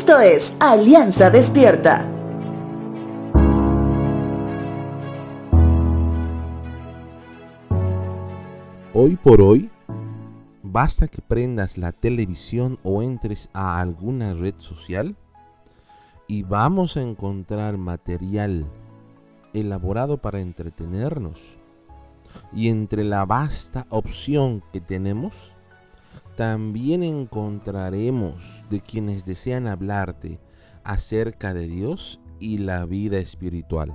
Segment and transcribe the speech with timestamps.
[0.00, 2.08] Esto es Alianza Despierta.
[8.94, 9.70] Hoy por hoy,
[10.62, 15.16] basta que prendas la televisión o entres a alguna red social
[16.26, 18.64] y vamos a encontrar material
[19.52, 21.58] elaborado para entretenernos.
[22.54, 25.52] Y entre la vasta opción que tenemos,
[26.40, 30.40] también encontraremos de quienes desean hablarte
[30.84, 33.92] acerca de Dios y la vida espiritual.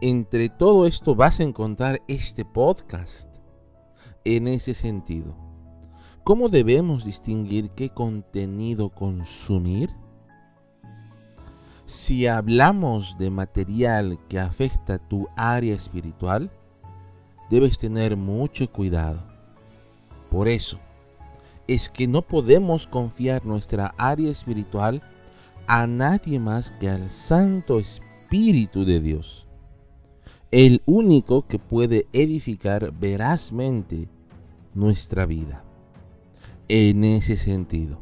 [0.00, 3.28] Entre todo esto vas a encontrar este podcast
[4.24, 5.34] en ese sentido.
[6.24, 9.90] ¿Cómo debemos distinguir qué contenido consumir?
[11.84, 16.50] Si hablamos de material que afecta tu área espiritual,
[17.50, 19.29] debes tener mucho cuidado.
[20.30, 20.78] Por eso,
[21.66, 25.02] es que no podemos confiar nuestra área espiritual
[25.66, 29.46] a nadie más que al Santo Espíritu de Dios
[30.50, 34.08] el único que puede edificar verazmente
[34.74, 35.62] nuestra vida.
[36.68, 38.00] En ese sentido,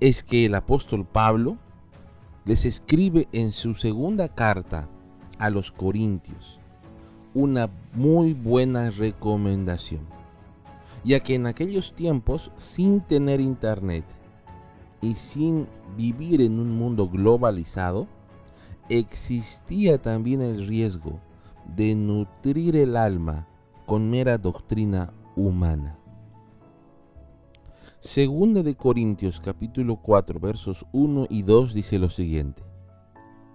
[0.00, 1.58] es que el apóstol Pablo
[2.44, 4.88] les escribe en su segunda carta
[5.38, 6.58] a los Corintios
[7.34, 10.06] una muy buena recomendación,
[11.04, 14.04] ya que en aquellos tiempos, sin tener internet
[15.00, 18.06] y sin vivir en un mundo globalizado,
[18.88, 21.20] existía también el riesgo
[21.76, 23.46] de nutrir el alma
[23.86, 25.98] con mera doctrina humana.
[28.00, 32.62] Segunda de Corintios capítulo 4 versos 1 y 2 dice lo siguiente.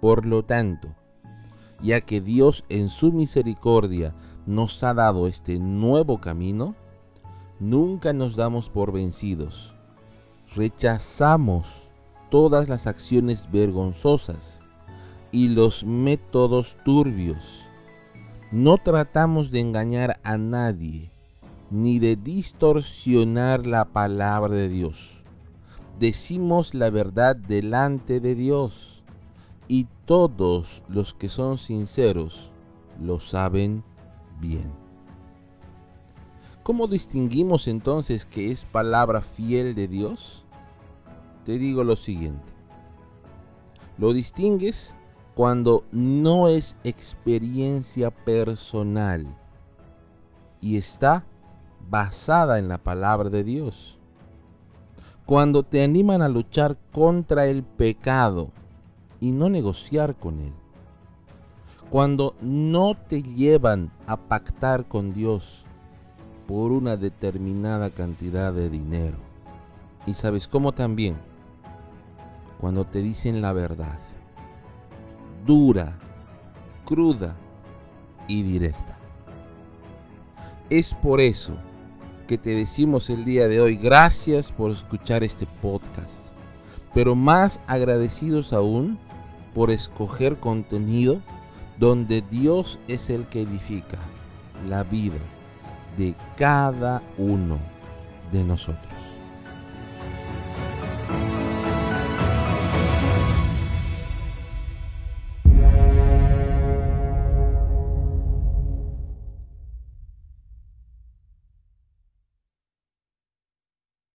[0.02, 0.90] Por lo tanto,
[1.82, 6.76] ya que Dios en su misericordia nos ha dado este nuevo camino,
[7.60, 9.74] nunca nos damos por vencidos.
[10.56, 11.90] Rechazamos
[12.30, 14.62] todas las acciones vergonzosas
[15.32, 17.66] y los métodos turbios.
[18.52, 21.12] No tratamos de engañar a nadie,
[21.70, 25.24] ni de distorsionar la palabra de Dios.
[26.00, 29.04] Decimos la verdad delante de Dios,
[29.68, 32.52] y todos los que son sinceros
[33.00, 33.84] lo saben
[34.40, 34.89] bien.
[36.64, 40.46] ¿Cómo distinguimos entonces que es palabra fiel de Dios?
[41.46, 42.54] Te digo lo siguiente.
[43.98, 44.96] Lo distingues
[45.36, 49.26] cuando no es experiencia personal
[50.62, 51.24] y está
[51.90, 53.98] basada en la palabra de Dios.
[55.26, 58.52] Cuando te animan a luchar contra el pecado
[59.20, 60.54] y no negociar con él.
[61.90, 65.66] Cuando no te llevan a pactar con Dios
[66.50, 69.18] por una determinada cantidad de dinero.
[70.08, 71.16] Y sabes cómo también,
[72.60, 74.00] cuando te dicen la verdad
[75.46, 75.94] dura,
[76.86, 77.36] cruda
[78.28, 78.98] y directa.
[80.72, 81.54] Es por eso
[82.28, 86.20] que te decimos el día de hoy gracias por escuchar este podcast,
[86.96, 88.98] pero más agradecidos aún
[89.54, 91.20] por escoger contenido
[91.78, 94.00] donde Dios es el que edifica
[94.68, 95.20] la vida
[95.98, 97.58] de cada uno
[98.32, 98.99] de nosotros.